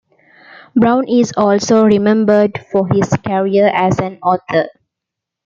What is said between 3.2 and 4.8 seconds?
career as an author.